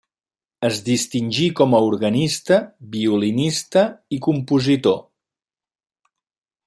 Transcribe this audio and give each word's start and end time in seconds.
Es 0.67 0.77
distingí 0.85 1.49
com 1.59 1.75
a 1.79 1.81
organista, 1.89 2.57
violinista 2.95 3.85
i 4.17 4.19
compositor. 4.29 4.99